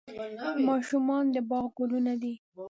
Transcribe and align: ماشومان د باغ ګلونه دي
ماشومان 0.67 1.25
د 1.33 1.37
باغ 1.49 1.65
ګلونه 1.77 2.13
دي 2.21 2.33